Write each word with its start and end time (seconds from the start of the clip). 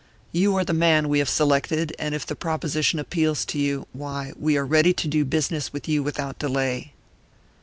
You 0.31 0.55
are 0.57 0.65
the 0.65 0.73
man 0.73 1.09
we 1.09 1.19
have 1.19 1.29
selected, 1.29 1.95
and 1.99 2.15
if 2.15 2.25
the 2.25 2.35
proposition 2.35 2.97
appeals 2.97 3.45
to 3.45 3.59
you, 3.59 3.85
why, 3.93 4.33
we 4.35 4.57
are 4.57 4.65
ready 4.65 4.93
to 4.93 5.07
do 5.07 5.23
business 5.23 5.71
with 5.71 5.87
you 5.87 6.01
without 6.01 6.39
delay." 6.39 6.93